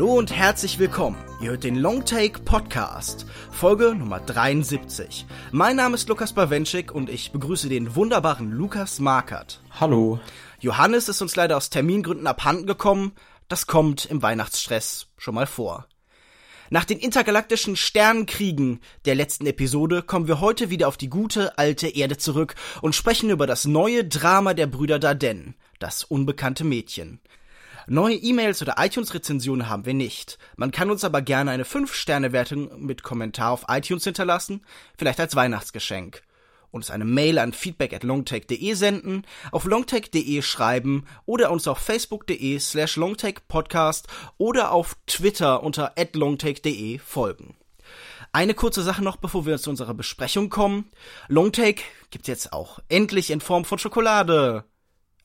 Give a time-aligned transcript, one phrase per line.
[0.00, 1.22] Hallo und herzlich willkommen.
[1.42, 5.26] Ihr hört den Longtake Podcast, Folge Nummer 73.
[5.52, 9.60] Mein Name ist Lukas Bawenschik und ich begrüße den wunderbaren Lukas Markert.
[9.78, 10.18] Hallo.
[10.58, 13.12] Johannes ist uns leider aus Termingründen abhanden gekommen.
[13.48, 15.86] Das kommt im Weihnachtsstress schon mal vor.
[16.70, 21.88] Nach den intergalaktischen Sternenkriegen der letzten Episode kommen wir heute wieder auf die gute alte
[21.88, 27.20] Erde zurück und sprechen über das neue Drama der Brüder Dardenne, das unbekannte Mädchen.
[27.86, 30.38] Neue E-Mails oder iTunes-Rezensionen haben wir nicht.
[30.56, 34.62] Man kann uns aber gerne eine 5-Sterne-Wertung mit Kommentar auf iTunes hinterlassen,
[34.96, 36.22] vielleicht als Weihnachtsgeschenk.
[36.70, 42.58] Uns eine Mail an feedback at longtech.de senden, auf longtech.de schreiben oder uns auf facebook.de
[42.60, 44.06] slash longtechpodcast
[44.38, 47.56] oder auf Twitter unter at longtech.de folgen.
[48.32, 50.88] Eine kurze Sache noch, bevor wir zu unserer Besprechung kommen.
[51.26, 54.64] Longtake gibt's jetzt auch endlich in Form von Schokolade.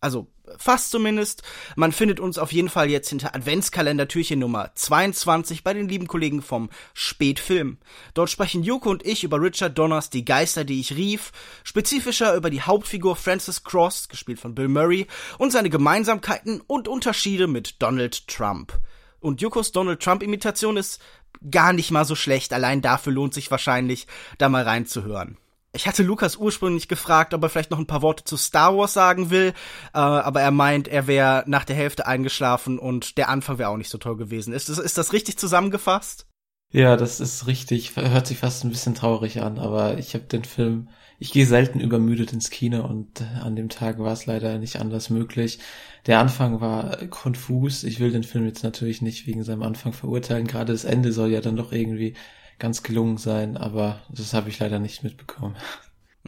[0.06, 0.28] Also
[0.60, 1.42] fast zumindest.
[1.76, 6.44] Man findet uns auf jeden Fall jetzt hinter Adventskalender-Türchen Nummer 22 bei den lieben Kollegen
[6.44, 7.80] vom Spätfilm.
[8.14, 11.32] Dort sprechen Joko und ich über Richard Donners Die Geister, die ich rief,
[11.64, 15.08] spezifischer über die Hauptfigur Francis Cross, gespielt von Bill Murray,
[15.40, 18.80] und seine Gemeinsamkeiten und Unterschiede mit Donald Trump.
[19.20, 21.02] Und Jokos Donald Trump-Imitation ist
[21.50, 24.06] gar nicht mal so schlecht, allein dafür lohnt sich wahrscheinlich,
[24.38, 25.40] da mal reinzuhören.
[25.76, 28.94] Ich hatte Lukas ursprünglich gefragt, ob er vielleicht noch ein paar Worte zu Star Wars
[28.94, 29.50] sagen will,
[29.94, 33.78] äh, aber er meint, er wäre nach der Hälfte eingeschlafen und der Anfang wäre auch
[33.78, 34.54] nicht so toll gewesen.
[34.54, 36.28] Ist das, ist das richtig zusammengefasst?
[36.72, 37.96] Ja, das ist richtig.
[37.96, 41.80] Hört sich fast ein bisschen traurig an, aber ich habe den Film, ich gehe selten
[41.80, 45.60] übermüdet ins Kino und äh, an dem Tag war es leider nicht anders möglich.
[46.06, 47.84] Der Anfang war konfus.
[47.84, 50.48] Ich will den Film jetzt natürlich nicht wegen seinem Anfang verurteilen.
[50.48, 52.16] Gerade das Ende soll ja dann doch irgendwie
[52.60, 55.56] ganz gelungen sein, aber das habe ich leider nicht mitbekommen.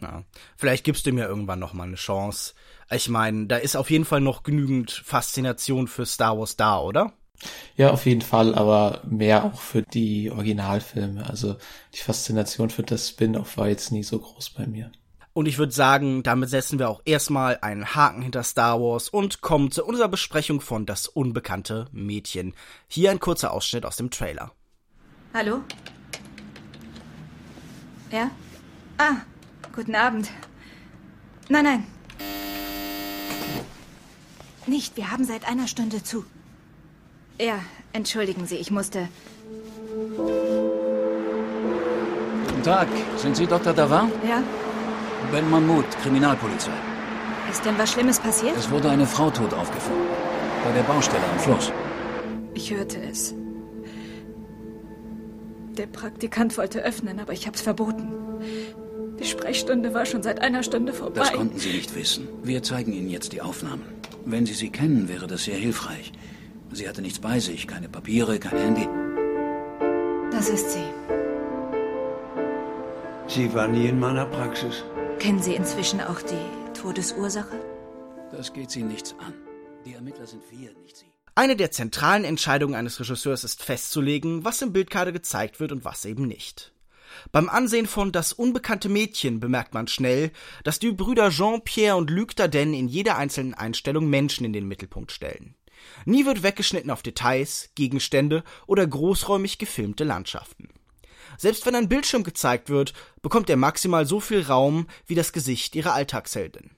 [0.00, 0.22] Ja,
[0.56, 2.54] vielleicht gibst du mir irgendwann noch mal eine Chance.
[2.88, 7.14] Ich meine, da ist auf jeden Fall noch genügend Faszination für Star Wars da, oder?
[7.76, 11.28] Ja, auf jeden Fall, aber mehr auch für die Originalfilme.
[11.28, 11.56] Also
[11.94, 14.92] die Faszination für das Spin-off war jetzt nie so groß bei mir.
[15.32, 19.40] Und ich würde sagen, damit setzen wir auch erstmal einen Haken hinter Star Wars und
[19.40, 22.54] kommen zu unserer Besprechung von Das unbekannte Mädchen.
[22.88, 24.52] Hier ein kurzer Ausschnitt aus dem Trailer.
[25.32, 25.60] Hallo?
[28.10, 28.30] Ja?
[28.96, 29.16] Ah,
[29.74, 30.30] guten Abend.
[31.48, 31.86] Nein, nein.
[34.66, 36.24] Nicht, wir haben seit einer Stunde zu.
[37.40, 37.58] Ja,
[37.92, 39.08] entschuldigen Sie, ich musste.
[42.46, 43.72] Guten Tag, sind Sie Dr.
[43.72, 44.10] Davin?
[44.28, 44.42] Ja?
[45.32, 46.72] Ben Mahmoud, Kriminalpolizei.
[47.50, 48.56] Ist denn was Schlimmes passiert?
[48.56, 50.06] Es wurde eine Frau tot aufgefunden.
[50.64, 51.72] Bei der Baustelle am Fluss.
[52.54, 53.34] Ich hörte es.
[55.78, 58.08] Der Praktikant wollte öffnen, aber ich hab's verboten.
[59.20, 61.20] Die Sprechstunde war schon seit einer Stunde vorbei.
[61.20, 62.26] Das konnten Sie nicht wissen.
[62.42, 63.84] Wir zeigen Ihnen jetzt die Aufnahmen.
[64.24, 66.12] Wenn Sie sie kennen, wäre das sehr hilfreich.
[66.72, 68.88] Sie hatte nichts bei sich, keine Papiere, kein Handy.
[70.32, 70.84] Das ist sie.
[73.28, 74.84] Sie war nie in meiner Praxis.
[75.18, 77.56] Kennen Sie inzwischen auch die Todesursache?
[78.32, 79.34] Das geht Sie nichts an.
[79.86, 81.17] Die Ermittler sind wir, nicht Sie.
[81.38, 86.04] Eine der zentralen Entscheidungen eines Regisseurs ist festzulegen, was im Bildkarte gezeigt wird und was
[86.04, 86.72] eben nicht.
[87.30, 90.32] Beim Ansehen von Das unbekannte Mädchen bemerkt man schnell,
[90.64, 95.12] dass die Brüder Jean-Pierre und Luc Dardenne in jeder einzelnen Einstellung Menschen in den Mittelpunkt
[95.12, 95.54] stellen.
[96.06, 100.70] Nie wird weggeschnitten auf Details, Gegenstände oder großräumig gefilmte Landschaften.
[101.36, 105.76] Selbst wenn ein Bildschirm gezeigt wird, bekommt er maximal so viel Raum wie das Gesicht
[105.76, 106.72] ihrer Alltagsheldin.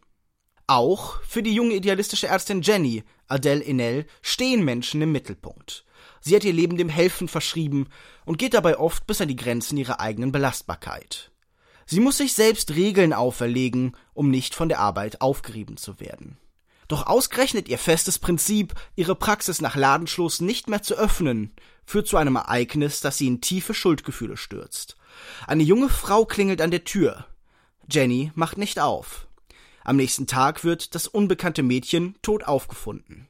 [0.71, 5.85] Auch für die junge idealistische Ärztin Jenny, Adele Enel, stehen Menschen im Mittelpunkt.
[6.21, 7.89] Sie hat ihr Leben dem Helfen verschrieben
[8.25, 11.33] und geht dabei oft bis an die Grenzen ihrer eigenen Belastbarkeit.
[11.87, 16.39] Sie muss sich selbst Regeln auferlegen, um nicht von der Arbeit aufgerieben zu werden.
[16.87, 21.53] Doch ausgerechnet ihr festes Prinzip, ihre Praxis nach Ladenschluss nicht mehr zu öffnen,
[21.85, 24.97] führt zu einem Ereignis, das sie in tiefe Schuldgefühle stürzt.
[25.49, 27.27] Eine junge Frau klingelt an der Tür.
[27.91, 29.27] Jenny macht nicht auf.
[29.85, 33.29] Am nächsten Tag wird das unbekannte Mädchen tot aufgefunden.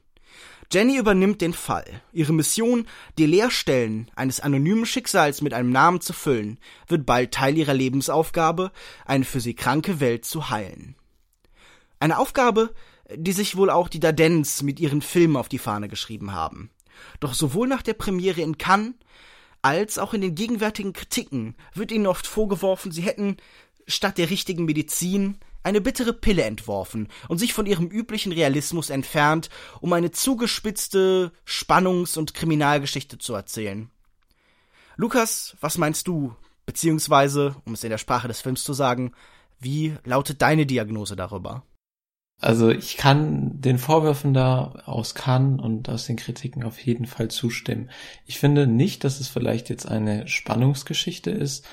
[0.71, 2.01] Jenny übernimmt den Fall.
[2.13, 2.87] Ihre Mission,
[3.17, 8.71] die Leerstellen eines anonymen Schicksals mit einem Namen zu füllen, wird bald Teil ihrer Lebensaufgabe,
[9.05, 10.95] eine für sie kranke Welt zu heilen.
[11.99, 12.73] Eine Aufgabe,
[13.13, 16.69] die sich wohl auch die Dardens mit ihren Filmen auf die Fahne geschrieben haben.
[17.19, 18.93] Doch sowohl nach der Premiere in Cannes
[19.61, 23.37] als auch in den gegenwärtigen Kritiken wird ihnen oft vorgeworfen, sie hätten
[23.87, 29.49] statt der richtigen Medizin eine bittere Pille entworfen und sich von ihrem üblichen Realismus entfernt,
[29.79, 33.89] um eine zugespitzte Spannungs- und Kriminalgeschichte zu erzählen.
[34.95, 36.35] Lukas, was meinst du?
[36.65, 39.13] Beziehungsweise, um es in der Sprache des Films zu sagen,
[39.59, 41.63] wie lautet deine Diagnose darüber?
[42.39, 47.29] Also ich kann den Vorwürfen da aus Cannes und aus den Kritiken auf jeden Fall
[47.29, 47.91] zustimmen.
[48.25, 51.67] Ich finde nicht, dass es vielleicht jetzt eine Spannungsgeschichte ist,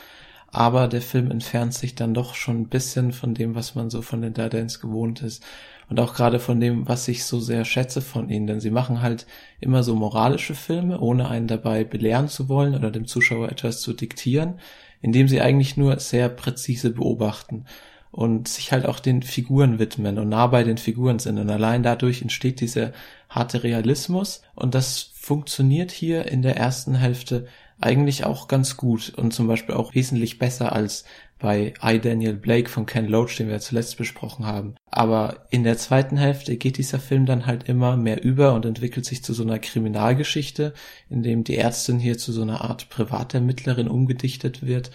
[0.51, 4.03] aber der Film entfernt sich dann doch schon ein bisschen von dem, was man so
[4.03, 5.45] von den Dardens gewohnt ist.
[5.91, 9.01] Und auch gerade von dem, was ich so sehr schätze von ihnen, denn sie machen
[9.01, 9.27] halt
[9.61, 13.95] immer so moralische Filme, ohne einen dabei belehren zu wollen oder dem Zuschauer etwas zu
[13.95, 14.59] diktieren,
[15.01, 17.65] indem sie eigentlich nur sehr präzise beobachten
[18.11, 21.39] und sich halt auch den Figuren widmen und nah bei den Figuren sind.
[21.39, 22.93] Und allein dadurch entsteht dieser
[23.29, 27.47] harte Realismus und das funktioniert hier in der ersten Hälfte
[27.81, 31.05] eigentlich auch ganz gut und zum Beispiel auch wesentlich besser als
[31.39, 34.75] bei I Daniel Blake von Ken Loach, den wir zuletzt besprochen haben.
[34.91, 39.05] Aber in der zweiten Hälfte geht dieser Film dann halt immer mehr über und entwickelt
[39.05, 40.75] sich zu so einer Kriminalgeschichte,
[41.09, 44.91] in dem die Ärztin hier zu so einer Art Privatermittlerin umgedichtet wird.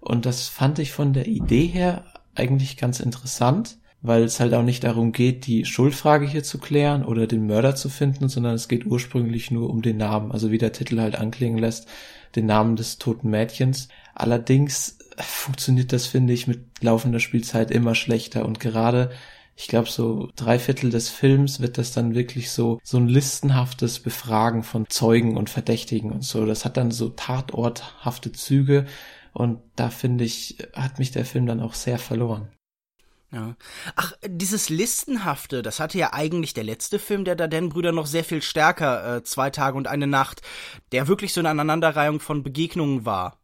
[0.00, 2.04] Und das fand ich von der Idee her
[2.34, 7.06] eigentlich ganz interessant, weil es halt auch nicht darum geht, die Schuldfrage hier zu klären
[7.06, 10.58] oder den Mörder zu finden, sondern es geht ursprünglich nur um den Namen, also wie
[10.58, 11.88] der Titel halt anklingen lässt,
[12.36, 13.88] den Namen des toten Mädchens.
[14.14, 19.10] Allerdings funktioniert das, finde ich, mit laufender Spielzeit immer schlechter und gerade
[19.56, 24.00] ich glaube, so drei Viertel des Films wird das dann wirklich so, so ein listenhaftes
[24.00, 26.44] Befragen von Zeugen und Verdächtigen und so.
[26.44, 28.84] Das hat dann so tatorthafte Züge
[29.32, 32.48] und da finde ich, hat mich der Film dann auch sehr verloren.
[33.34, 33.56] Ja.
[33.96, 38.42] Ach, dieses Listenhafte, das hatte ja eigentlich der letzte Film der Darden-Brüder noch sehr viel
[38.42, 40.42] stärker, äh, Zwei Tage und eine Nacht,
[40.92, 43.38] der wirklich so eine Aneinanderreihung von Begegnungen war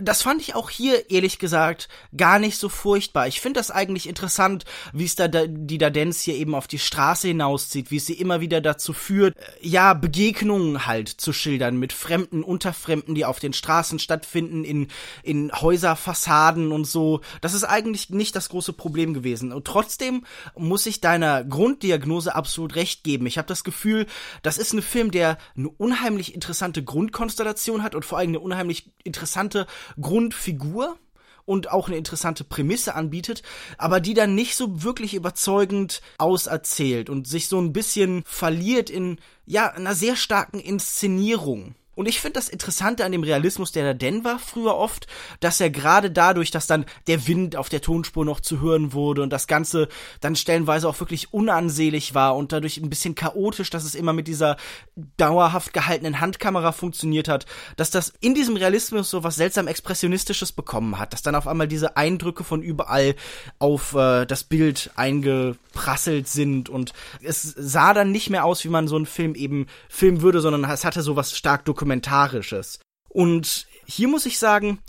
[0.00, 3.26] das fand ich auch hier, ehrlich gesagt, gar nicht so furchtbar.
[3.26, 7.28] Ich finde das eigentlich interessant, wie es da die Dadenz hier eben auf die Straße
[7.28, 11.92] hinauszieht, wie es sie immer wieder dazu führt, äh, ja, Begegnungen halt zu schildern mit
[11.92, 14.88] Fremden, Unterfremden, die auf den Straßen stattfinden, in,
[15.22, 17.20] in Häuserfassaden und so.
[17.40, 19.27] Das ist eigentlich nicht das große Problem gewesen.
[19.36, 20.24] Und trotzdem
[20.56, 23.26] muss ich deiner Grunddiagnose absolut recht geben.
[23.26, 24.06] Ich habe das Gefühl,
[24.42, 28.90] das ist ein Film, der eine unheimlich interessante Grundkonstellation hat und vor allem eine unheimlich
[29.04, 29.66] interessante
[30.00, 30.98] Grundfigur
[31.48, 33.42] und auch eine interessante Prämisse anbietet,
[33.78, 39.18] aber die dann nicht so wirklich überzeugend auserzählt und sich so ein bisschen verliert in
[39.46, 41.74] ja einer sehr starken Inszenierung.
[41.98, 45.08] Und ich finde das Interessante an dem Realismus, der da denn war früher oft,
[45.40, 49.20] dass er gerade dadurch, dass dann der Wind auf der Tonspur noch zu hören wurde
[49.20, 49.88] und das Ganze
[50.20, 54.28] dann stellenweise auch wirklich unansehlich war und dadurch ein bisschen chaotisch, dass es immer mit
[54.28, 54.58] dieser
[55.16, 57.46] dauerhaft gehaltenen Handkamera funktioniert hat,
[57.76, 61.66] dass das in diesem Realismus so was seltsam Expressionistisches bekommen hat, dass dann auf einmal
[61.66, 63.16] diese Eindrücke von überall
[63.58, 66.92] auf äh, das Bild eingeprasselt sind und
[67.24, 70.62] es sah dann nicht mehr aus, wie man so einen Film eben filmen würde, sondern
[70.70, 72.80] es hatte so was stark dokumentiert Dokumentarisches.
[73.08, 74.80] Und hier muss ich sagen,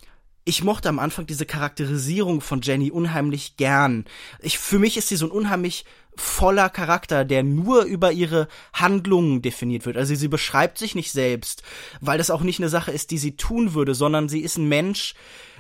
[0.44, 4.06] ich mochte am Anfang diese Charakterisierung von Jenny unheimlich gern.
[4.42, 5.86] Ich, für mich ist sie so ein unheimlich
[6.16, 9.96] voller Charakter, der nur über ihre Handlungen definiert wird.
[9.96, 11.64] Also sie beschreibt sich nicht selbst,
[12.02, 14.68] weil das auch nicht eine Sache ist, die sie tun würde, sondern sie ist ein
[14.68, 15.14] Mensch,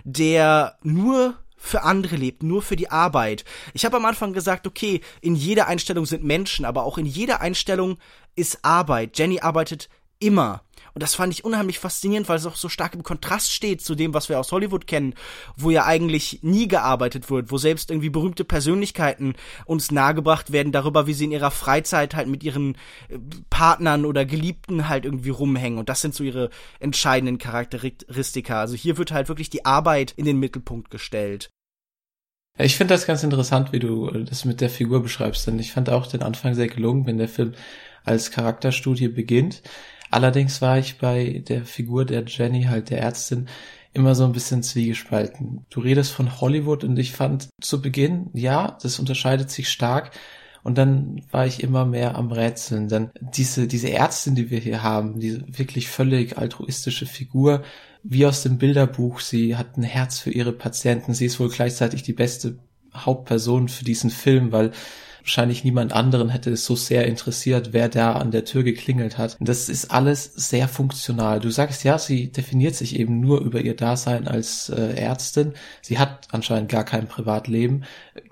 [0.03, 3.45] der nur für andere lebt, nur für die Arbeit.
[3.73, 7.41] Ich habe am Anfang gesagt, okay, in jeder Einstellung sind Menschen, aber auch in jeder
[7.41, 7.97] Einstellung
[8.35, 9.17] ist Arbeit.
[9.17, 10.63] Jenny arbeitet immer.
[10.93, 13.95] Und das fand ich unheimlich faszinierend, weil es auch so stark im Kontrast steht zu
[13.95, 15.13] dem, was wir aus Hollywood kennen,
[15.55, 21.07] wo ja eigentlich nie gearbeitet wird, wo selbst irgendwie berühmte Persönlichkeiten uns nahegebracht werden darüber,
[21.07, 22.75] wie sie in ihrer Freizeit halt mit ihren
[23.09, 23.17] äh,
[23.49, 25.79] Partnern oder Geliebten halt irgendwie rumhängen.
[25.79, 28.61] Und das sind so ihre entscheidenden Charakteristika.
[28.61, 31.49] Also hier wird halt wirklich die Arbeit in den Mittelpunkt gestellt.
[32.61, 35.89] Ich finde das ganz interessant, wie du das mit der Figur beschreibst, denn ich fand
[35.89, 37.53] auch den Anfang sehr gelungen, wenn der Film
[38.03, 39.61] als Charakterstudie beginnt.
[40.11, 43.47] Allerdings war ich bei der Figur der Jenny, halt der Ärztin,
[43.93, 45.65] immer so ein bisschen zwiegespalten.
[45.69, 50.11] Du redest von Hollywood und ich fand zu Beginn, ja, das unterscheidet sich stark.
[50.61, 52.89] Und dann war ich immer mehr am Rätseln.
[52.89, 57.63] Denn diese, diese Ärztin, die wir hier haben, diese wirklich völlig altruistische Figur,
[58.03, 61.13] wie aus dem Bilderbuch, sie hat ein Herz für ihre Patienten.
[61.13, 62.59] Sie ist wohl gleichzeitig die beste
[62.93, 64.71] Hauptperson für diesen Film, weil
[65.21, 69.37] wahrscheinlich niemand anderen hätte es so sehr interessiert, wer da an der Tür geklingelt hat.
[69.39, 71.39] Das ist alles sehr funktional.
[71.39, 75.53] Du sagst ja, sie definiert sich eben nur über ihr Dasein als äh, Ärztin.
[75.81, 77.83] Sie hat anscheinend gar kein Privatleben.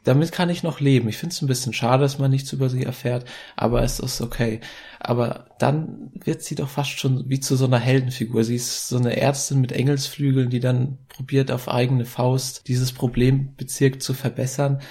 [0.04, 1.10] Damit kann ich noch leben.
[1.10, 3.26] Ich finde es ein bisschen schade, dass man nichts über sie erfährt,
[3.56, 4.62] aber es ist okay.
[5.00, 8.44] Aber dann wird sie doch fast schon wie zu so einer Heldenfigur.
[8.44, 14.02] Sie ist so eine Ärztin mit Engelsflügeln, die dann probiert auf eigene Faust dieses Problembezirk
[14.02, 14.82] zu verbessern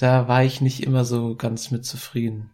[0.00, 2.50] da war ich nicht immer so ganz mit zufrieden.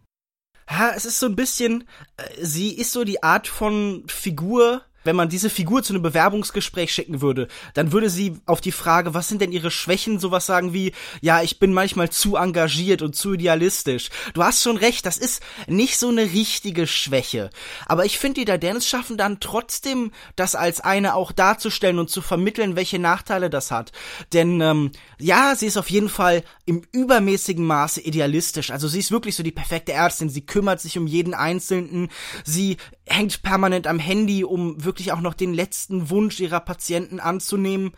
[0.69, 1.87] Ha, es ist so ein bisschen,
[2.17, 6.93] äh, sie ist so die Art von Figur, wenn man diese Figur zu einem Bewerbungsgespräch
[6.93, 10.73] schicken würde, dann würde sie auf die Frage, was sind denn ihre Schwächen, sowas sagen
[10.73, 14.09] wie, ja, ich bin manchmal zu engagiert und zu idealistisch.
[14.33, 17.49] Du hast schon recht, das ist nicht so eine richtige Schwäche.
[17.85, 22.21] Aber ich finde, die Dardennes schaffen dann trotzdem, das als eine auch darzustellen und zu
[22.21, 23.93] vermitteln, welche Nachteile das hat.
[24.33, 28.71] Denn, ähm, ja, sie ist auf jeden Fall im übermäßigen Maße idealistisch.
[28.71, 30.29] Also sie ist wirklich so die perfekte Ärztin.
[30.29, 32.09] Sie kümmert sich um jeden Einzelnen.
[32.43, 37.91] Sie hängt permanent am Handy, um wirklich auch noch den letzten Wunsch ihrer Patienten anzunehmen.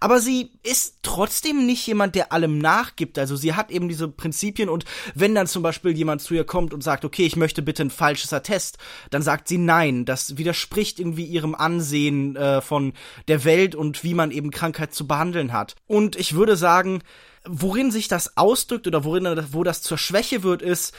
[0.00, 3.18] Aber sie ist trotzdem nicht jemand, der allem nachgibt.
[3.18, 4.84] Also sie hat eben diese Prinzipien und
[5.14, 7.90] wenn dann zum Beispiel jemand zu ihr kommt und sagt, okay, ich möchte bitte ein
[7.90, 8.78] falsches Attest,
[9.10, 10.04] dann sagt sie nein.
[10.04, 12.94] Das widerspricht irgendwie ihrem Ansehen äh, von
[13.28, 15.76] der Welt und wie man eben Krankheit zu behandeln hat.
[15.86, 17.02] Und ich würde sagen,
[17.44, 20.94] worin sich das ausdrückt oder worin wo das zur Schwäche wird, ist,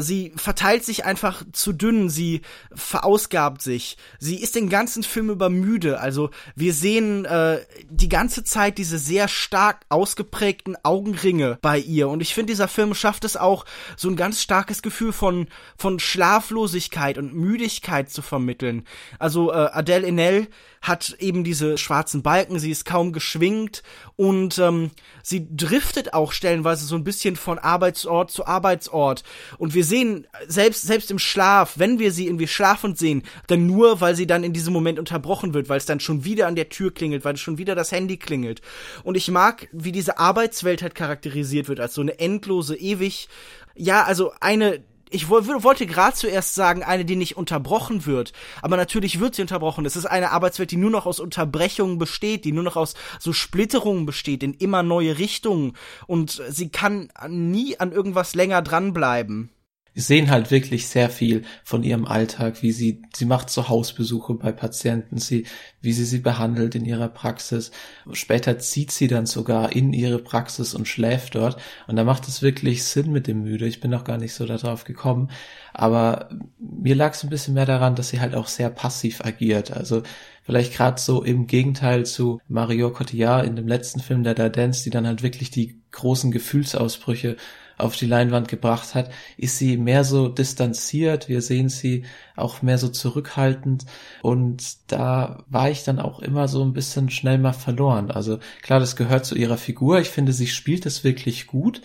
[0.00, 2.42] sie verteilt sich einfach zu dünn, sie
[2.74, 3.96] verausgabt sich.
[4.18, 6.00] Sie ist den ganzen Film über müde.
[6.00, 12.08] Also wir sehen äh, die ganze Zeit diese sehr stark ausgeprägten Augenringe bei ihr.
[12.08, 13.64] Und ich finde, dieser Film schafft es auch,
[13.96, 18.84] so ein ganz starkes Gefühl von, von Schlaflosigkeit und Müdigkeit zu vermitteln.
[19.18, 20.48] Also äh, Adele Enel
[20.82, 23.84] hat eben diese schwarzen Balken, sie ist kaum geschwingt
[24.16, 24.90] und ähm,
[25.22, 29.22] sie driftet auch stellenweise so ein bisschen von Arbeitsort zu Arbeitsort.
[29.58, 34.00] Und wir sehen, selbst, selbst im Schlaf, wenn wir sie irgendwie schlafend sehen, dann nur,
[34.00, 36.68] weil sie dann in diesem Moment unterbrochen wird, weil es dann schon wieder an der
[36.68, 38.60] Tür klingelt, weil schon wieder das Handy klingelt.
[39.04, 43.28] Und ich mag, wie diese Arbeitswelt halt charakterisiert wird, als so eine endlose, ewig,
[43.76, 44.82] ja, also eine
[45.12, 48.32] ich wollte gerade zuerst sagen, eine, die nicht unterbrochen wird.
[48.62, 49.84] Aber natürlich wird sie unterbrochen.
[49.84, 53.32] Es ist eine Arbeitswelt, die nur noch aus Unterbrechungen besteht, die nur noch aus so
[53.32, 55.74] Splitterungen besteht in immer neue Richtungen.
[56.06, 59.50] Und sie kann nie an irgendwas länger dranbleiben
[59.94, 64.34] wir sehen halt wirklich sehr viel von ihrem Alltag, wie sie, sie macht so Hausbesuche
[64.34, 65.44] bei Patienten, sie,
[65.82, 67.72] wie sie sie behandelt in ihrer Praxis.
[68.12, 71.58] Später zieht sie dann sogar in ihre Praxis und schläft dort.
[71.86, 73.66] Und da macht es wirklich Sinn mit dem Müde.
[73.66, 75.30] Ich bin noch gar nicht so darauf gekommen.
[75.74, 79.72] Aber mir lag es ein bisschen mehr daran, dass sie halt auch sehr passiv agiert.
[79.72, 80.02] Also
[80.42, 84.90] vielleicht gerade so im Gegenteil zu Mario Cotillard in dem letzten Film der Dance, die
[84.90, 87.36] dann halt wirklich die großen Gefühlsausbrüche
[87.78, 91.28] auf die Leinwand gebracht hat, ist sie mehr so distanziert.
[91.28, 92.04] Wir sehen sie
[92.36, 93.86] auch mehr so zurückhaltend.
[94.22, 98.10] Und da war ich dann auch immer so ein bisschen schnell mal verloren.
[98.10, 100.00] Also klar, das gehört zu ihrer Figur.
[100.00, 101.82] Ich finde, sie spielt es wirklich gut.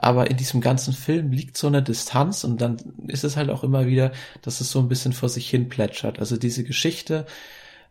[0.00, 2.76] Aber in diesem ganzen Film liegt so eine Distanz und dann
[3.08, 6.20] ist es halt auch immer wieder, dass es so ein bisschen vor sich hin plätschert.
[6.20, 7.26] Also diese Geschichte,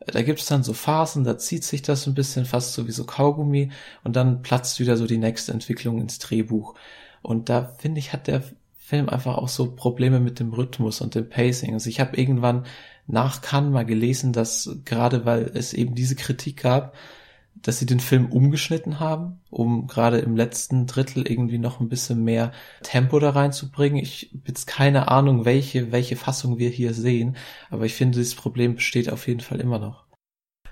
[0.06, 2.92] da gibt es dann so Phasen, da zieht sich das ein bisschen fast so wie
[2.92, 3.72] so Kaugummi
[4.06, 6.76] und dann platzt wieder so die nächste Entwicklung ins Drehbuch.
[7.22, 8.44] Und da finde ich, hat der
[8.78, 11.74] Film einfach auch so Probleme mit dem Rhythmus und dem Pacing.
[11.74, 12.66] Also ich habe irgendwann
[13.06, 16.96] nach Cannes mal gelesen, dass gerade weil es eben diese Kritik gab,
[17.62, 22.24] dass sie den Film umgeschnitten haben, um gerade im letzten Drittel irgendwie noch ein bisschen
[22.24, 22.52] mehr
[22.84, 24.02] Tempo da reinzubringen.
[24.02, 27.36] Ich habe jetzt keine Ahnung, welche, welche Fassung wir hier sehen,
[27.70, 30.07] aber ich finde, dieses Problem besteht auf jeden Fall immer noch.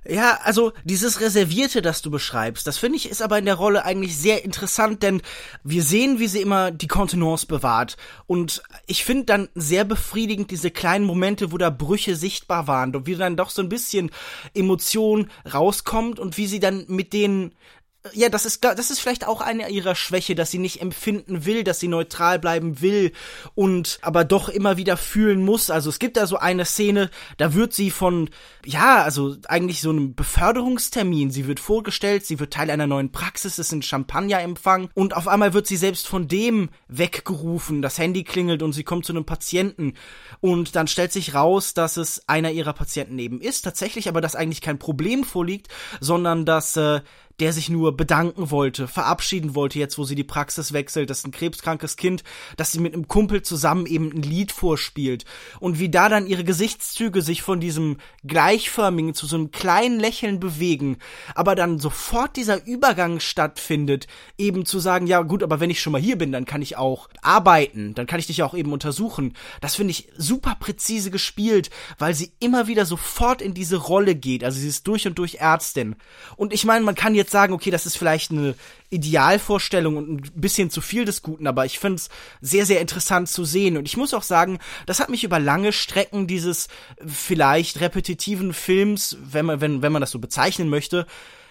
[0.07, 3.85] Ja, also dieses Reservierte, das du beschreibst, das finde ich ist aber in der Rolle
[3.85, 5.23] eigentlich sehr interessant, denn
[5.63, 7.97] wir sehen, wie sie immer die Kontenance bewahrt.
[8.27, 13.07] Und ich finde dann sehr befriedigend diese kleinen Momente, wo da Brüche sichtbar waren und
[13.07, 14.11] wie dann doch so ein bisschen
[14.53, 17.55] Emotion rauskommt und wie sie dann mit denen
[18.13, 21.63] ja, das ist, das ist vielleicht auch eine ihrer Schwäche, dass sie nicht empfinden will,
[21.63, 23.11] dass sie neutral bleiben will
[23.55, 25.69] und aber doch immer wieder fühlen muss.
[25.69, 28.29] Also es gibt da so eine Szene, da wird sie von,
[28.63, 33.57] ja, also eigentlich so einem Beförderungstermin, sie wird vorgestellt, sie wird Teil einer neuen Praxis,
[33.57, 38.61] es sind Champagnerempfang und auf einmal wird sie selbst von dem weggerufen, das Handy klingelt
[38.61, 39.93] und sie kommt zu einem Patienten
[40.41, 44.35] und dann stellt sich raus, dass es einer ihrer Patienten eben ist, tatsächlich aber, dass
[44.35, 45.69] eigentlich kein Problem vorliegt,
[45.99, 47.01] sondern dass äh,
[47.39, 51.27] der sich nur bedanken wollte, verabschieden wollte, jetzt wo sie die Praxis wechselt, das ist
[51.27, 52.23] ein krebskrankes Kind,
[52.57, 55.25] dass sie mit einem Kumpel zusammen eben ein Lied vorspielt.
[55.59, 60.39] Und wie da dann ihre Gesichtszüge sich von diesem gleichförmigen zu so einem kleinen Lächeln
[60.39, 60.97] bewegen,
[61.33, 65.93] aber dann sofort dieser Übergang stattfindet, eben zu sagen, ja gut, aber wenn ich schon
[65.93, 69.33] mal hier bin, dann kann ich auch arbeiten, dann kann ich dich auch eben untersuchen.
[69.61, 74.43] Das finde ich super präzise gespielt, weil sie immer wieder sofort in diese Rolle geht.
[74.43, 75.95] Also sie ist durch und durch Ärztin.
[76.37, 78.55] Und ich meine, man kann jetzt jetzt sagen, okay, das ist vielleicht eine
[78.89, 83.29] Idealvorstellung und ein bisschen zu viel des Guten, aber ich finde es sehr, sehr interessant
[83.29, 83.77] zu sehen.
[83.77, 86.67] Und ich muss auch sagen, das hat mich über lange Strecken dieses
[87.05, 91.05] vielleicht repetitiven Films, wenn man, wenn, wenn man das so bezeichnen möchte,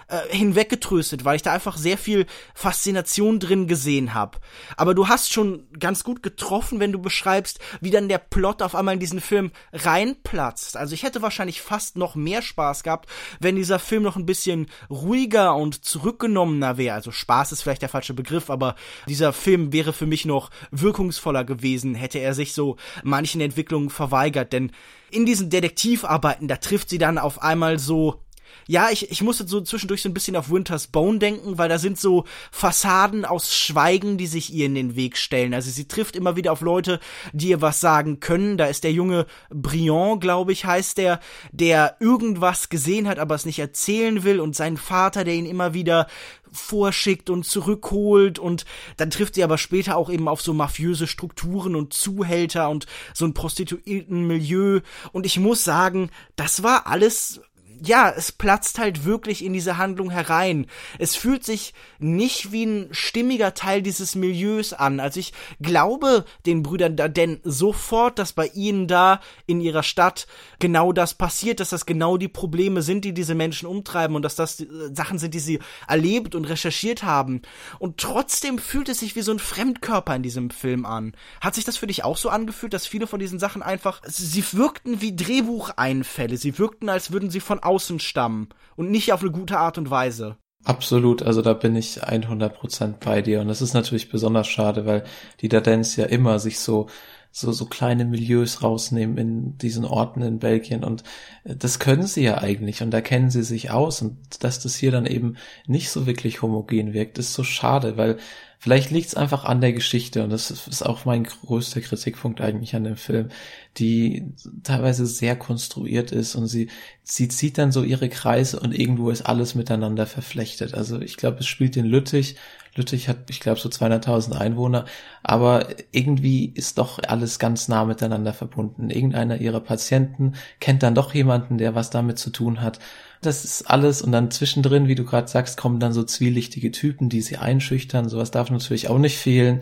[0.08, 4.38] äh, hinweggetröstet, weil ich da einfach sehr viel Faszination drin gesehen habe.
[4.76, 8.74] Aber du hast schon ganz gut getroffen, wenn du beschreibst, wie dann der Plot auf
[8.74, 10.76] einmal in diesen Film reinplatzt.
[10.76, 13.08] Also ich hätte wahrscheinlich fast noch mehr Spaß gehabt,
[13.40, 16.94] wenn dieser Film noch ein bisschen ruhiger und zurückgenommener wäre.
[16.94, 18.74] Also Spaß ist vielleicht der falsche Begriff, aber
[19.08, 24.52] dieser Film wäre für mich noch wirkungsvoller gewesen, hätte er sich so manchen Entwicklungen verweigert,
[24.52, 24.72] denn
[25.10, 28.23] in diesen Detektivarbeiten, da trifft sie dann auf einmal so
[28.66, 31.78] ja, ich, ich musste so zwischendurch so ein bisschen auf Winter's Bone denken, weil da
[31.78, 35.54] sind so Fassaden aus Schweigen, die sich ihr in den Weg stellen.
[35.54, 37.00] Also sie trifft immer wieder auf Leute,
[37.32, 38.56] die ihr was sagen können.
[38.56, 41.20] Da ist der junge Briand, glaube ich, heißt der,
[41.52, 45.74] der irgendwas gesehen hat, aber es nicht erzählen will und sein Vater, der ihn immer
[45.74, 46.06] wieder
[46.54, 48.64] vorschickt und zurückholt und
[48.96, 53.24] dann trifft sie aber später auch eben auf so mafiöse Strukturen und Zuhälter und so
[53.24, 54.80] ein Prostituiertenmilieu
[55.12, 57.40] und ich muss sagen, das war alles
[57.82, 60.66] ja, es platzt halt wirklich in diese Handlung herein.
[60.98, 65.00] Es fühlt sich nicht wie ein stimmiger Teil dieses Milieus an.
[65.00, 70.26] Also ich glaube den Brüdern da denn sofort, dass bei ihnen da in ihrer Stadt
[70.58, 74.36] genau das passiert, dass das genau die Probleme sind, die diese Menschen umtreiben und dass
[74.36, 77.42] das äh, Sachen sind, die sie erlebt und recherchiert haben.
[77.78, 81.14] Und trotzdem fühlt es sich wie so ein Fremdkörper in diesem Film an.
[81.40, 84.44] Hat sich das für dich auch so angefühlt, dass viele von diesen Sachen einfach, sie
[84.52, 86.36] wirkten wie Drehbucheinfälle.
[86.36, 89.90] Sie wirkten, als würden sie von außen stammen und nicht auf eine gute Art und
[89.90, 90.36] Weise.
[90.64, 93.42] Absolut, also da bin ich 100% bei dir.
[93.42, 95.04] Und das ist natürlich besonders schade, weil
[95.40, 96.88] die Dadenz ja immer sich so
[97.36, 100.84] so so kleine Milieus rausnehmen in diesen Orten in Belgien.
[100.84, 101.02] Und
[101.42, 104.02] äh, das können sie ja eigentlich und da kennen sie sich aus.
[104.02, 108.18] Und dass das hier dann eben nicht so wirklich homogen wirkt, ist so schade, weil
[108.64, 112.74] Vielleicht liegt es einfach an der Geschichte und das ist auch mein größter Kritikpunkt eigentlich
[112.74, 113.28] an dem Film,
[113.76, 116.70] die teilweise sehr konstruiert ist und sie,
[117.02, 120.72] sie zieht dann so ihre Kreise und irgendwo ist alles miteinander verflechtet.
[120.72, 122.36] Also ich glaube, es spielt in Lüttich.
[122.74, 124.86] Lüttich hat, ich glaube, so 200.000 Einwohner,
[125.22, 128.88] aber irgendwie ist doch alles ganz nah miteinander verbunden.
[128.88, 132.78] Irgendeiner ihrer Patienten kennt dann doch jemanden, der was damit zu tun hat
[133.26, 137.08] das ist alles und dann zwischendrin, wie du gerade sagst, kommen dann so zwielichtige Typen,
[137.08, 138.08] die sie einschüchtern.
[138.08, 139.60] Sowas darf natürlich auch nicht fehlen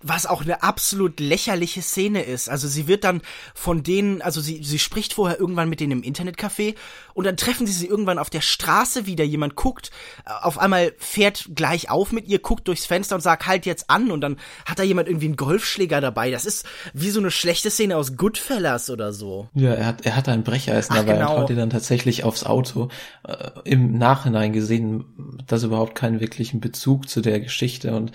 [0.00, 2.48] was auch eine absolut lächerliche Szene ist.
[2.48, 3.20] Also sie wird dann
[3.54, 6.76] von denen, also sie, sie spricht vorher irgendwann mit denen im Internetcafé
[7.14, 9.24] und dann treffen sie sie irgendwann auf der Straße wieder.
[9.24, 9.90] Jemand guckt,
[10.24, 13.90] äh, auf einmal fährt gleich auf mit ihr, guckt durchs Fenster und sagt halt jetzt
[13.90, 16.30] an und dann hat da jemand irgendwie einen Golfschläger dabei.
[16.30, 19.48] Das ist wie so eine schlechte Szene aus Goodfellas oder so.
[19.54, 21.34] Ja, er hat, er hat ein Brecheisen dabei genau.
[21.34, 22.88] und haut ihr dann tatsächlich aufs Auto.
[23.26, 25.06] Äh, Im Nachhinein gesehen,
[25.48, 28.12] das überhaupt keinen wirklichen Bezug zu der Geschichte und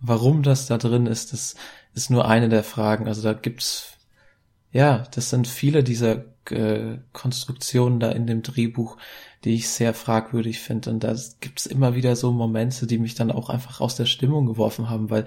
[0.00, 1.54] warum das da drin ist, das
[1.94, 3.06] ist nur eine der Fragen.
[3.08, 3.98] Also da gibt's,
[4.72, 8.96] ja, das sind viele dieser äh, Konstruktionen da in dem Drehbuch,
[9.44, 10.90] die ich sehr fragwürdig finde.
[10.90, 14.46] Und da gibt's immer wieder so Momente, die mich dann auch einfach aus der Stimmung
[14.46, 15.26] geworfen haben, weil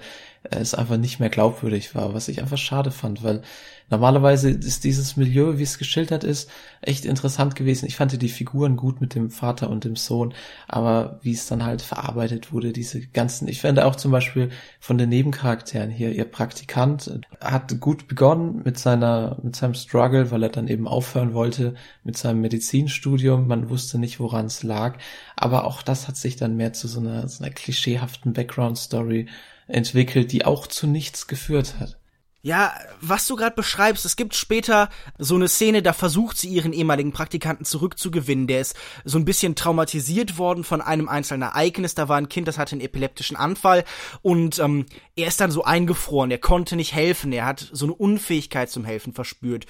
[0.50, 3.42] es einfach nicht mehr glaubwürdig war, was ich einfach schade fand, weil
[3.90, 6.50] normalerweise ist dieses Milieu, wie es geschildert ist,
[6.80, 7.86] echt interessant gewesen.
[7.86, 10.34] Ich fand die Figuren gut mit dem Vater und dem Sohn,
[10.66, 14.98] aber wie es dann halt verarbeitet wurde, diese ganzen, ich fände auch zum Beispiel von
[14.98, 20.50] den Nebencharakteren hier, ihr Praktikant hat gut begonnen mit seiner, mit seinem Struggle, weil er
[20.50, 23.46] dann eben aufhören wollte mit seinem Medizinstudium.
[23.46, 24.98] Man wusste nicht, woran es lag,
[25.36, 29.28] aber auch das hat sich dann mehr zu so einer, so einer klischeehaften Background-Story
[29.66, 31.97] entwickelt, die auch zu nichts geführt hat.
[32.40, 36.72] Ja, was du gerade beschreibst, es gibt später so eine Szene, da versucht sie ihren
[36.72, 38.46] ehemaligen Praktikanten zurückzugewinnen.
[38.46, 41.96] Der ist so ein bisschen traumatisiert worden von einem einzelnen Ereignis.
[41.96, 43.84] Da war ein Kind, das hatte einen epileptischen Anfall
[44.22, 46.30] und ähm, er ist dann so eingefroren.
[46.30, 47.32] Er konnte nicht helfen.
[47.32, 49.66] Er hat so eine Unfähigkeit zum Helfen verspürt.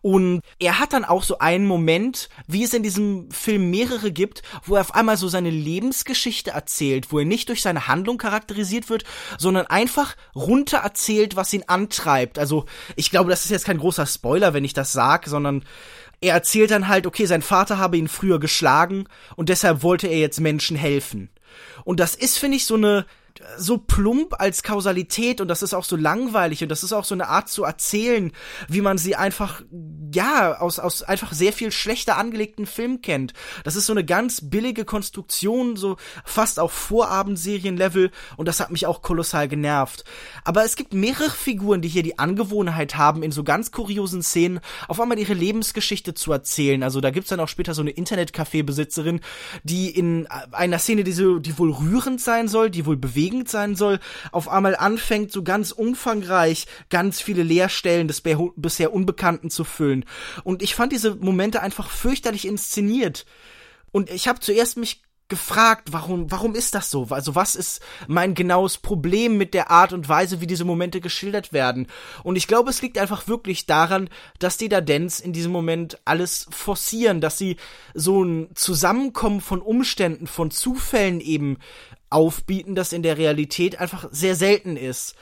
[0.00, 4.42] Und er hat dann auch so einen Moment, wie es in diesem Film mehrere gibt,
[4.64, 8.88] wo er auf einmal so seine Lebensgeschichte erzählt, wo er nicht durch seine Handlung charakterisiert
[8.88, 9.04] wird,
[9.36, 12.38] sondern einfach runter erzählt, was ihn antreibt treibt.
[12.38, 15.64] Also ich glaube, das ist jetzt kein großer Spoiler, wenn ich das sag, sondern
[16.20, 20.18] er erzählt dann halt, okay, sein Vater habe ihn früher geschlagen und deshalb wollte er
[20.18, 21.28] jetzt Menschen helfen.
[21.84, 23.06] Und das ist, finde ich, so eine
[23.58, 27.14] so plump als Kausalität und das ist auch so langweilig und das ist auch so
[27.14, 28.32] eine Art zu erzählen,
[28.68, 29.62] wie man sie einfach,
[30.14, 33.32] ja, aus, aus einfach sehr viel schlechter angelegten Film kennt.
[33.64, 38.86] Das ist so eine ganz billige Konstruktion, so fast auf Vorabendserienlevel und das hat mich
[38.86, 40.04] auch kolossal genervt.
[40.44, 44.60] Aber es gibt mehrere Figuren, die hier die Angewohnheit haben, in so ganz kuriosen Szenen
[44.88, 46.82] auf einmal ihre Lebensgeschichte zu erzählen.
[46.82, 49.20] Also da gibt's dann auch später so eine Internetcafé-Besitzerin,
[49.62, 53.48] die in einer Szene, die, so, die wohl rührend sein soll, die wohl bewegt bewegend
[53.48, 53.98] sein soll,
[54.32, 58.22] auf einmal anfängt, so ganz umfangreich ganz viele Leerstellen des
[58.56, 60.04] bisher Unbekannten zu füllen.
[60.44, 63.26] Und ich fand diese Momente einfach fürchterlich inszeniert.
[63.92, 67.08] Und ich habe zuerst mich gefragt, warum, warum ist das so?
[67.10, 71.52] Also was ist mein genaues Problem mit der Art und Weise, wie diese Momente geschildert
[71.52, 71.88] werden?
[72.22, 74.08] Und ich glaube, es liegt einfach wirklich daran,
[74.38, 77.56] dass die Dadens in diesem Moment alles forcieren, dass sie
[77.92, 81.58] so ein Zusammenkommen von Umständen, von Zufällen eben
[82.10, 85.14] aufbieten, das in der Realität einfach sehr selten ist.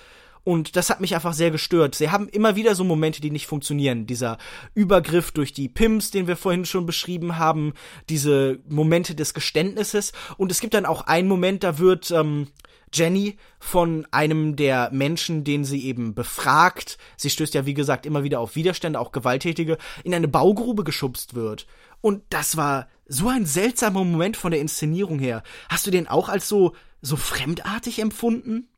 [0.45, 1.95] Und das hat mich einfach sehr gestört.
[1.95, 4.07] Sie haben immer wieder so Momente, die nicht funktionieren.
[4.07, 4.37] Dieser
[4.75, 7.73] Übergriff durch die Pimps, den wir vorhin schon beschrieben haben,
[8.11, 10.13] diese Momente des Geständnisses.
[10.37, 12.49] Und es gibt dann auch einen Moment, da wird ähm,
[12.93, 18.23] Jenny von einem der Menschen, den sie eben befragt, sie stößt ja wie gesagt immer
[18.23, 21.67] wieder auf Widerstände, auch gewalttätige, in eine Baugrube geschubst wird.
[22.03, 25.43] Und das war so ein seltsamer Moment von der Inszenierung her.
[25.69, 28.69] Hast du den auch als so so fremdartig empfunden?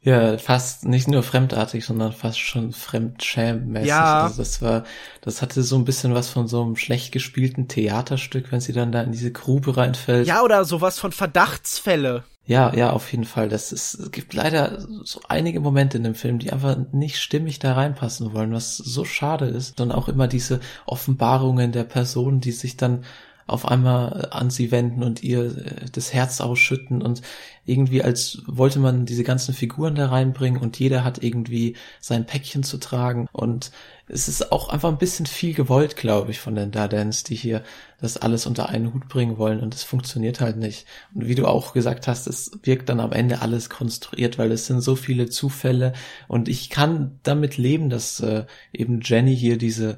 [0.00, 3.88] Ja, fast nicht nur fremdartig, sondern fast schon fremdschämmäßig.
[3.88, 4.22] Ja.
[4.24, 4.84] Also das war,
[5.20, 8.92] das hatte so ein bisschen was von so einem schlecht gespielten Theaterstück, wenn sie dann
[8.92, 10.28] da in diese Grube reinfällt.
[10.28, 12.22] Ja, oder sowas von Verdachtsfälle.
[12.44, 13.48] Ja, ja, auf jeden Fall.
[13.48, 17.58] Das ist, es gibt leider so einige Momente in dem Film, die einfach nicht stimmig
[17.58, 19.80] da reinpassen wollen, was so schade ist.
[19.80, 23.04] Und auch immer diese Offenbarungen der Person, die sich dann
[23.46, 27.22] auf einmal an sie wenden und ihr äh, das Herz ausschütten und
[27.64, 32.62] irgendwie als wollte man diese ganzen Figuren da reinbringen und jeder hat irgendwie sein Päckchen
[32.62, 33.70] zu tragen und
[34.08, 37.64] es ist auch einfach ein bisschen viel gewollt, glaube ich, von den Dardens, die hier
[38.00, 40.86] das alles unter einen Hut bringen wollen und es funktioniert halt nicht.
[41.12, 44.66] Und wie du auch gesagt hast, es wirkt dann am Ende alles konstruiert, weil es
[44.66, 45.92] sind so viele Zufälle
[46.28, 49.96] und ich kann damit leben, dass äh, eben Jenny hier diese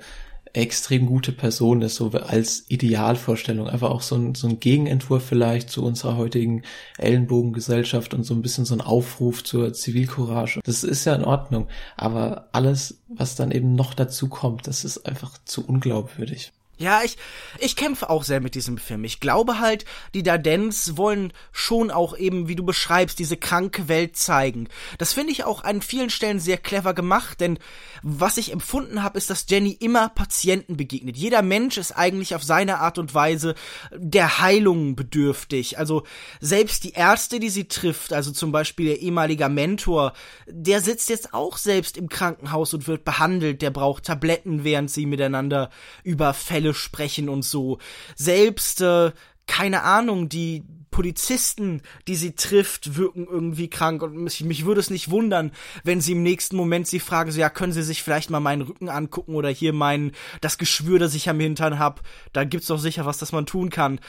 [0.53, 3.69] extrem gute Person ist, so als Idealvorstellung.
[3.69, 6.63] Einfach auch so ein, so ein Gegenentwurf vielleicht zu unserer heutigen
[6.99, 10.61] Ellenbogengesellschaft und so ein bisschen so ein Aufruf zur Zivilcourage.
[10.65, 11.69] Das ist ja in Ordnung.
[11.97, 16.53] Aber alles, was dann eben noch dazu kommt, das ist einfach zu unglaubwürdig.
[16.79, 17.17] Ja, ich,
[17.59, 19.03] ich kämpfe auch sehr mit diesem Film.
[19.03, 24.17] Ich glaube halt, die Dardens wollen schon auch eben, wie du beschreibst, diese kranke Welt
[24.17, 24.69] zeigen.
[24.97, 27.59] Das finde ich auch an vielen Stellen sehr clever gemacht, denn
[28.05, 31.17] was ich empfunden habe, ist, dass Jenny immer Patienten begegnet.
[31.17, 33.57] Jeder Mensch ist eigentlich auf seine Art und Weise
[33.93, 35.79] der Heilung bedürftig.
[35.79, 36.05] Also
[36.41, 40.13] selbst die Ärzte, die sie trifft, also zum Beispiel ihr ehemaliger Mentor,
[40.47, 43.63] der sitzt jetzt auch selbst im Krankenhaus und wird behandelt.
[43.63, 45.71] Der braucht Tabletten, während sie miteinander
[46.05, 47.79] über Fälle Stelle sprechen und so.
[48.17, 49.13] Selbst, äh,
[49.47, 54.91] keine Ahnung, die Polizisten, die sie trifft, wirken irgendwie krank und mich, mich würde es
[54.91, 55.53] nicht wundern,
[55.85, 58.63] wenn sie im nächsten Moment sie fragen, so ja, können sie sich vielleicht mal meinen
[58.63, 62.79] Rücken angucken oder hier mein, das Geschwür, das ich am Hintern hab, da gibt's doch
[62.79, 64.01] sicher was, das man tun kann.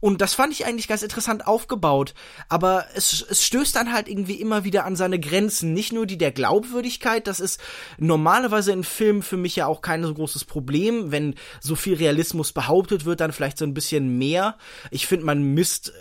[0.00, 2.14] Und das fand ich eigentlich ganz interessant aufgebaut.
[2.48, 5.72] Aber es, es stößt dann halt irgendwie immer wieder an seine Grenzen.
[5.72, 7.60] Nicht nur die der Glaubwürdigkeit, das ist
[7.98, 11.12] normalerweise in Filmen für mich ja auch kein so großes Problem.
[11.12, 14.56] Wenn so viel Realismus behauptet wird, dann vielleicht so ein bisschen mehr.
[14.90, 15.92] Ich finde, man misst äh,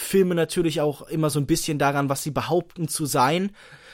[0.00, 3.50] Filme natürlich auch immer so ein bisschen daran, was sie behaupten zu sein.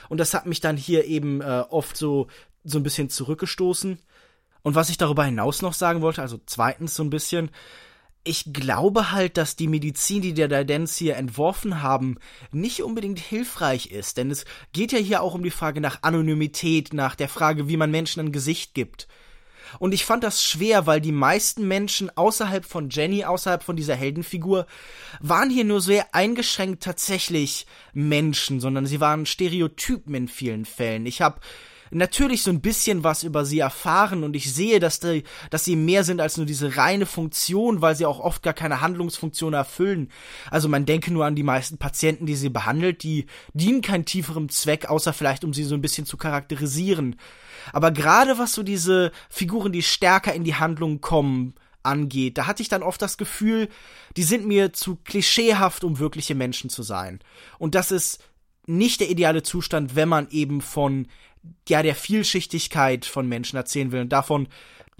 [0.09, 2.27] Und das hat mich dann hier eben äh, oft so,
[2.63, 3.99] so ein bisschen zurückgestoßen.
[4.63, 7.51] Und was ich darüber hinaus noch sagen wollte, also zweitens so ein bisschen,
[8.23, 12.17] ich glaube halt, dass die Medizin, die der Didens hier entworfen haben,
[12.51, 14.17] nicht unbedingt hilfreich ist.
[14.17, 17.77] Denn es geht ja hier auch um die Frage nach Anonymität, nach der Frage, wie
[17.77, 19.07] man Menschen ein Gesicht gibt.
[19.79, 23.95] Und ich fand das schwer, weil die meisten Menschen außerhalb von Jenny, außerhalb von dieser
[23.95, 24.65] Heldenfigur,
[25.19, 31.05] waren hier nur sehr eingeschränkt tatsächlich Menschen, sondern sie waren Stereotypen in vielen Fällen.
[31.05, 31.39] Ich habe
[31.91, 35.75] natürlich so ein bisschen was über sie erfahren und ich sehe, dass, die, dass sie
[35.75, 40.09] mehr sind als nur diese reine Funktion, weil sie auch oft gar keine Handlungsfunktion erfüllen.
[40.51, 44.49] Also man denke nur an die meisten Patienten, die sie behandelt, die dienen kein tieferem
[44.49, 47.17] Zweck, außer vielleicht um sie so ein bisschen zu charakterisieren.
[47.73, 52.61] Aber gerade was so diese Figuren, die stärker in die Handlung kommen, angeht, da hatte
[52.61, 53.69] ich dann oft das Gefühl,
[54.17, 57.19] die sind mir zu klischeehaft, um wirkliche Menschen zu sein.
[57.57, 58.21] Und das ist
[58.65, 61.07] nicht der ideale Zustand, wenn man eben von
[61.69, 64.49] ja der Vielschichtigkeit von Menschen erzählen will und davon,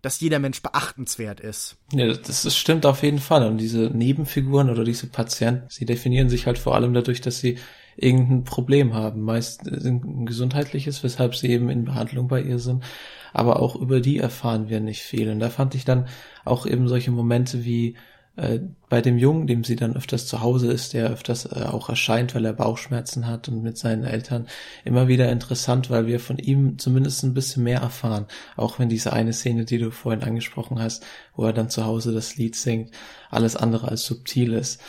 [0.01, 1.75] dass jeder Mensch beachtenswert ist.
[1.91, 3.45] Ja, das, das stimmt auf jeden Fall.
[3.47, 7.57] Und diese Nebenfiguren oder diese Patienten, sie definieren sich halt vor allem dadurch, dass sie
[7.97, 9.21] irgendein Problem haben.
[9.21, 12.83] Meist ein gesundheitliches, weshalb sie eben in Behandlung bei ihr sind.
[13.33, 15.29] Aber auch über die erfahren wir nicht viel.
[15.29, 16.07] Und da fand ich dann
[16.45, 17.95] auch eben solche Momente wie
[18.37, 21.89] äh, bei dem Jungen, dem sie dann öfters zu Hause ist, der öfters äh, auch
[21.89, 24.47] erscheint, weil er Bauchschmerzen hat und mit seinen Eltern,
[24.85, 28.27] immer wieder interessant, weil wir von ihm zumindest ein bisschen mehr erfahren.
[28.55, 31.03] Auch wenn diese eine Szene, die du vorhin angesprochen hast,
[31.35, 32.91] wo er dann zu Hause das Lied singt,
[33.31, 34.81] alles andere als subtil ist.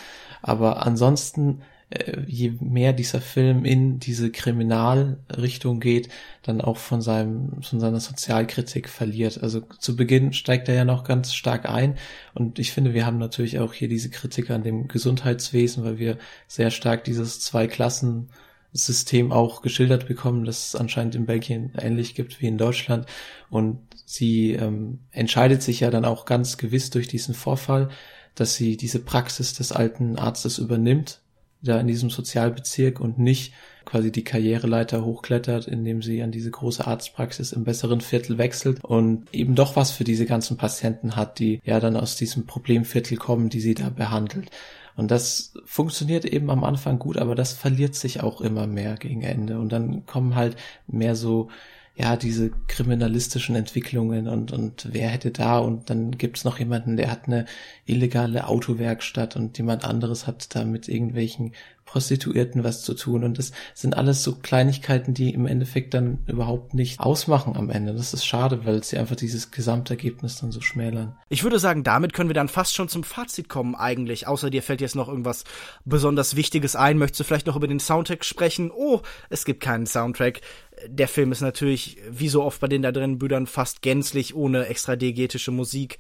[0.43, 6.09] Aber ansonsten äh, je mehr dieser Film in diese Kriminalrichtung geht,
[6.43, 9.43] dann auch von seinem, von seiner Sozialkritik verliert.
[9.43, 11.97] Also zu Beginn steigt er ja noch ganz stark ein
[12.35, 16.19] und ich finde, wir haben natürlich auch hier diese Kritik an dem Gesundheitswesen, weil wir
[16.47, 18.29] sehr stark dieses Zwei-Klassen
[18.73, 23.07] System auch geschildert bekommen, das es anscheinend in Belgien ähnlich gibt wie in Deutschland.
[23.51, 27.89] Und sie ähm, entscheidet sich ja dann auch ganz gewiss durch diesen Vorfall,
[28.35, 31.21] dass sie diese Praxis des alten Arztes übernimmt,
[31.63, 33.53] da in diesem Sozialbezirk und nicht
[33.85, 39.33] quasi die Karriereleiter hochklettert, indem sie an diese große Arztpraxis im besseren Viertel wechselt und
[39.33, 43.49] eben doch was für diese ganzen Patienten hat, die ja dann aus diesem Problemviertel kommen,
[43.49, 44.51] die sie da behandelt.
[44.95, 49.23] Und das funktioniert eben am Anfang gut, aber das verliert sich auch immer mehr gegen
[49.23, 49.59] Ende.
[49.59, 51.49] Und dann kommen halt mehr so,
[51.99, 57.11] ja, diese kriminalistischen Entwicklungen und, und wer hätte da und dann gibt's noch jemanden, der
[57.11, 57.45] hat eine
[57.87, 61.53] illegale Autowerkstatt und jemand anderes hat da mit irgendwelchen
[61.89, 63.25] Prostituierten was zu tun.
[63.25, 67.95] Und das sind alles so Kleinigkeiten, die im Endeffekt dann überhaupt nicht ausmachen am Ende.
[67.95, 71.17] Das ist schade, weil sie einfach dieses Gesamtergebnis dann so schmälern.
[71.31, 74.27] Ich würde sagen, damit können wir dann fast schon zum Fazit kommen eigentlich.
[74.27, 75.45] Außer dir fällt jetzt noch irgendwas
[75.87, 76.99] besonders Wichtiges ein.
[76.99, 78.71] Möchtest du vielleicht noch über den Soundtrack sprechen?
[78.71, 80.43] Oh, es gibt keinen Soundtrack.
[80.87, 84.67] Der Film ist natürlich, wie so oft bei den da drinnen Brüdern, fast gänzlich ohne
[84.67, 85.99] extra diegetische Musik.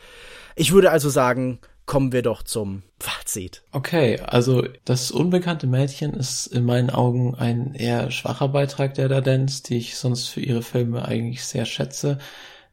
[0.56, 3.62] Ich würde also sagen, kommen wir doch zum Fazit.
[3.72, 9.62] Okay, also das unbekannte Mädchen ist in meinen Augen ein eher schwacher Beitrag der Dardens,
[9.62, 12.18] die ich sonst für ihre Filme eigentlich sehr schätze.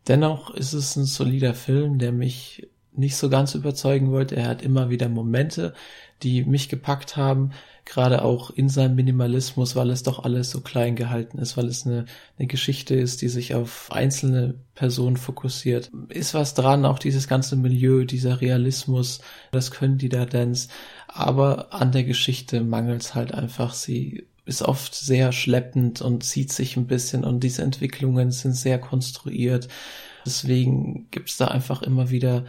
[0.07, 4.35] Dennoch ist es ein solider Film, der mich nicht so ganz überzeugen wollte.
[4.35, 5.73] Er hat immer wieder Momente,
[6.21, 7.51] die mich gepackt haben
[7.85, 11.85] gerade auch in seinem Minimalismus, weil es doch alles so klein gehalten ist, weil es
[11.85, 12.05] eine,
[12.37, 15.91] eine Geschichte ist, die sich auf einzelne Personen fokussiert.
[16.09, 19.21] Ist was dran, auch dieses ganze Milieu, dieser Realismus,
[19.51, 20.69] das können die da Dance,
[21.07, 23.73] aber an der Geschichte mangelt es halt einfach.
[23.73, 28.79] Sie ist oft sehr schleppend und zieht sich ein bisschen und diese Entwicklungen sind sehr
[28.79, 29.67] konstruiert.
[30.25, 32.45] Deswegen gibt's da einfach immer wieder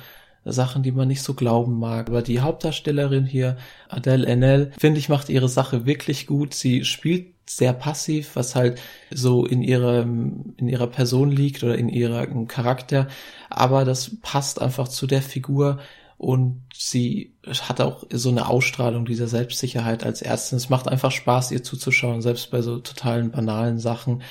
[0.52, 2.08] Sachen, die man nicht so glauben mag.
[2.08, 3.56] Aber die Hauptdarstellerin hier,
[3.88, 6.54] Adele Enel, finde ich, macht ihre Sache wirklich gut.
[6.54, 8.80] Sie spielt sehr passiv, was halt
[9.10, 13.08] so in ihrem, in ihrer Person liegt oder in ihrem Charakter.
[13.50, 15.78] Aber das passt einfach zu der Figur
[16.18, 20.56] und sie hat auch so eine Ausstrahlung dieser Selbstsicherheit als Ärztin.
[20.56, 24.22] Es macht einfach Spaß, ihr zuzuschauen, selbst bei so totalen banalen Sachen.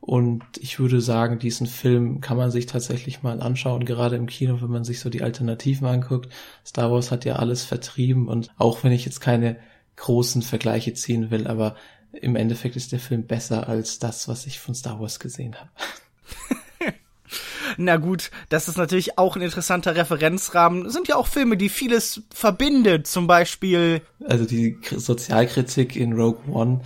[0.00, 4.60] Und ich würde sagen, diesen Film kann man sich tatsächlich mal anschauen, gerade im Kino,
[4.62, 6.32] wenn man sich so die Alternativen anguckt.
[6.64, 9.56] Star Wars hat ja alles vertrieben und auch wenn ich jetzt keine
[9.96, 11.74] großen Vergleiche ziehen will, aber
[12.12, 15.70] im Endeffekt ist der Film besser als das, was ich von Star Wars gesehen habe.
[17.78, 20.90] Na gut, das ist natürlich auch ein interessanter Referenzrahmen.
[20.90, 24.02] Sind ja auch Filme, die vieles verbindet, zum Beispiel.
[24.26, 26.80] Also die Sozialkritik in Rogue One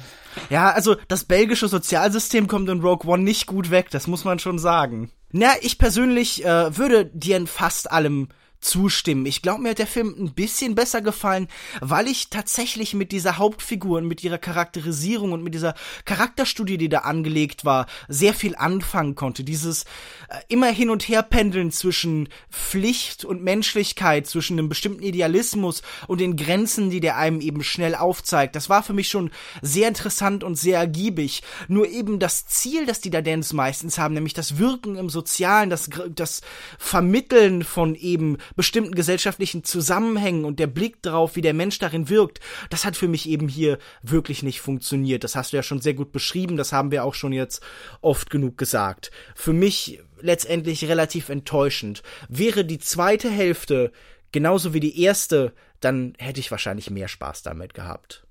[0.49, 4.39] ja, also das belgische Sozialsystem kommt in Rogue One nicht gut weg, das muss man
[4.39, 5.11] schon sagen.
[5.31, 8.29] Na, ich persönlich äh, würde dir in fast allem
[8.63, 9.27] zustimmen.
[9.27, 11.49] Ich glaube, mir hat der Film ein bisschen besser gefallen,
[11.81, 16.89] weil ich tatsächlich mit dieser Hauptfigur und mit ihrer Charakterisierung und mit dieser Charakterstudie, die
[16.89, 19.45] da angelegt war, sehr viel anfangen konnte.
[19.45, 19.85] Dieses
[20.29, 26.21] äh, immer hin und her pendeln zwischen Pflicht und Menschlichkeit, zwischen einem bestimmten Idealismus und
[26.21, 28.57] den Grenzen, die der einem eben schnell aufzeigt.
[28.57, 31.43] Das war für mich schon sehr interessant und sehr ergiebig.
[31.69, 35.91] Nur eben das Ziel, das die Dardens meistens haben, nämlich das Wirken im Sozialen, das,
[36.09, 36.43] das
[36.79, 42.41] Vermitteln von eben bestimmten gesellschaftlichen Zusammenhängen und der Blick darauf, wie der Mensch darin wirkt,
[42.71, 45.25] das hat für mich eben hier wirklich nicht funktioniert.
[45.25, 47.63] Das hast du ja schon sehr gut beschrieben, das haben wir auch schon jetzt
[48.01, 49.11] oft genug gesagt.
[49.35, 52.03] Für mich letztendlich relativ enttäuschend.
[52.29, 53.93] Wäre die zweite Hälfte
[54.33, 58.25] genauso wie die erste, dann hätte ich wahrscheinlich mehr Spaß damit gehabt.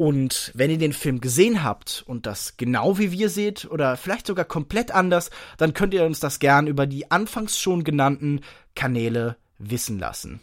[0.00, 4.26] Und wenn ihr den Film gesehen habt und das genau wie wir seht oder vielleicht
[4.26, 8.40] sogar komplett anders, dann könnt ihr uns das gern über die anfangs schon genannten
[8.74, 10.40] Kanäle wissen lassen.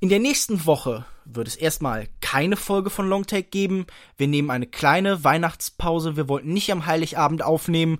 [0.00, 3.84] In der nächsten Woche wird es erstmal keine Folge von Longtake geben.
[4.16, 6.16] Wir nehmen eine kleine Weihnachtspause.
[6.16, 7.98] Wir wollten nicht am Heiligabend aufnehmen.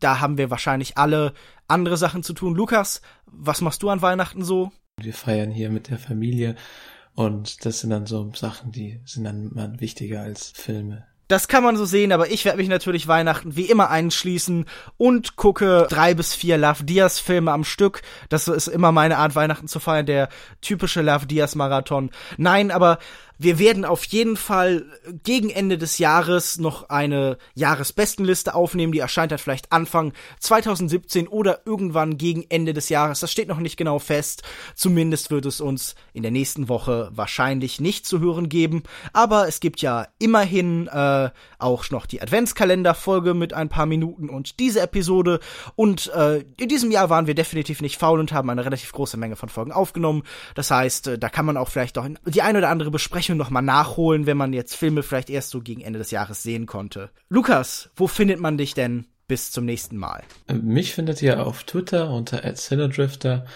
[0.00, 1.34] Da haben wir wahrscheinlich alle
[1.66, 2.54] andere Sachen zu tun.
[2.54, 4.72] Lukas, was machst du an Weihnachten so?
[4.98, 6.56] Wir feiern hier mit der Familie
[7.18, 11.04] und das sind dann so Sachen, die sind dann mal wichtiger als Filme.
[11.26, 14.66] Das kann man so sehen, aber ich werde mich natürlich Weihnachten wie immer einschließen
[14.98, 18.02] und gucke drei bis vier Love Diaz Filme am Stück.
[18.28, 20.28] Das ist immer meine Art, Weihnachten zu feiern, der
[20.60, 22.10] typische Love Diaz Marathon.
[22.36, 22.98] Nein, aber
[23.40, 24.84] Wir werden auf jeden Fall
[25.22, 28.92] gegen Ende des Jahres noch eine Jahresbestenliste aufnehmen.
[28.92, 33.20] Die erscheint dann vielleicht Anfang 2017 oder irgendwann gegen Ende des Jahres.
[33.20, 34.42] Das steht noch nicht genau fest.
[34.74, 38.82] Zumindest wird es uns in der nächsten Woche wahrscheinlich nicht zu hören geben.
[39.12, 44.58] Aber es gibt ja immerhin äh, auch noch die Adventskalenderfolge mit ein paar Minuten und
[44.58, 45.38] diese Episode.
[45.76, 49.16] Und äh, in diesem Jahr waren wir definitiv nicht faul und haben eine relativ große
[49.16, 50.24] Menge von Folgen aufgenommen.
[50.56, 53.62] Das heißt, äh, da kann man auch vielleicht auch die eine oder andere Besprechung nochmal
[53.62, 57.10] nachholen, wenn man jetzt Filme vielleicht erst so gegen Ende des Jahres sehen konnte.
[57.28, 60.22] Lukas, wo findet man dich denn bis zum nächsten Mal?
[60.50, 63.46] Mich findet ihr auf Twitter unter @cinedrifter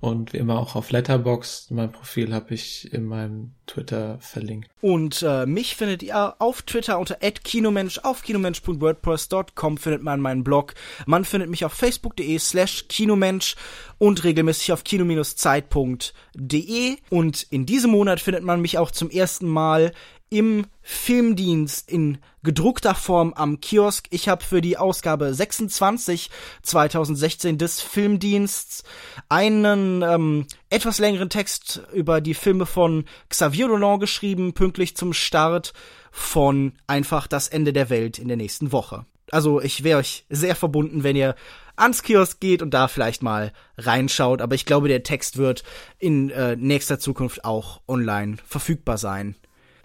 [0.00, 1.70] und wie immer auch auf Letterboxd.
[1.72, 4.68] Mein Profil habe ich in meinem Twitter verlinkt.
[4.80, 8.00] Und äh, mich findet ihr auf Twitter unter @kinomensch.
[8.00, 10.74] Auf kinomensch.wordpress.com findet man meinen Blog.
[11.06, 13.54] Man findet mich auf facebook.de slash kinomensch
[13.98, 16.96] und regelmäßig auf kino-zeit.de.
[17.10, 19.92] Und in diesem Monat findet man mich auch zum ersten Mal
[20.30, 24.06] im Filmdienst in gedruckter Form am Kiosk.
[24.10, 26.30] Ich habe für die Ausgabe 26
[26.62, 28.84] 2016 des Filmdiensts
[29.28, 35.72] einen ähm, etwas längeren Text über die Filme von Xavier Dolan geschrieben, pünktlich zum Start
[36.10, 39.06] von einfach das Ende der Welt in der nächsten Woche.
[39.30, 41.34] Also ich wäre euch sehr verbunden, wenn ihr
[41.76, 44.42] ans Kiosk geht und da vielleicht mal reinschaut.
[44.42, 45.64] Aber ich glaube, der Text wird
[45.98, 49.36] in äh, nächster Zukunft auch online verfügbar sein.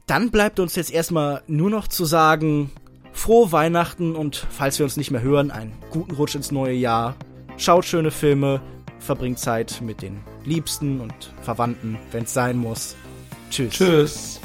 [0.08, 2.72] Dann bleibt uns jetzt erstmal nur noch zu sagen,
[3.14, 7.16] frohe Weihnachten und falls wir uns nicht mehr hören, einen guten Rutsch ins neue Jahr.
[7.58, 8.62] Schaut schöne Filme,
[9.04, 12.96] verbringt Zeit mit den Liebsten und Verwandten, wenn es sein muss.
[13.50, 13.74] Tschüss.
[13.74, 14.40] Tschüss.